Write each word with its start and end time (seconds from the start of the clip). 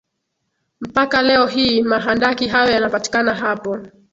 Mpaka 0.81 1.21
leo 1.21 1.45
hii 1.47 1.83
mahandaki 1.83 2.47
hayo 2.47 2.71
yanapatikana 2.71 3.33
hapo 3.35 3.77